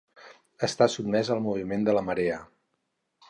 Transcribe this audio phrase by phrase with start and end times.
[0.67, 2.39] Està sotmès al moviment de la marea.